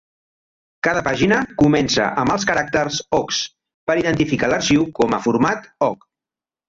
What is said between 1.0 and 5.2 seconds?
pàgina comença amb els caràcters "OggS", per identificar l'arxiu com